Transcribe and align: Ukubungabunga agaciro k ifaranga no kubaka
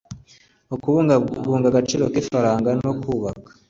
Ukubungabunga 0.75 1.67
agaciro 1.69 2.03
k 2.13 2.15
ifaranga 2.21 2.69
no 2.83 2.91
kubaka 3.01 3.49